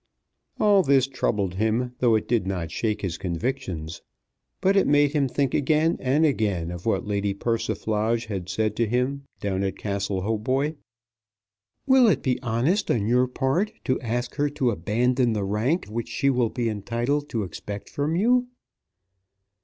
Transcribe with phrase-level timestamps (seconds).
[0.59, 4.01] All this troubled him, though it did not shake his convictions.
[4.59, 8.87] But it made him think again and again of what Lady Persiflage had said to
[8.87, 10.73] him down at Castle Hautboy.
[11.85, 16.09] "Will it be honest on your part to ask her to abandon the rank which
[16.09, 18.47] she will be entitled to expect from you?"